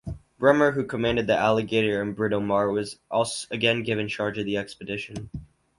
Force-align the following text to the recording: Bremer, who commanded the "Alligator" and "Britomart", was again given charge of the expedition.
Bremer, 0.39 0.71
who 0.71 0.83
commanded 0.83 1.27
the 1.27 1.37
"Alligator" 1.37 2.01
and 2.01 2.17
"Britomart", 2.17 2.73
was 2.73 3.45
again 3.51 3.83
given 3.83 4.07
charge 4.07 4.39
of 4.39 4.45
the 4.45 4.57
expedition. 4.57 5.29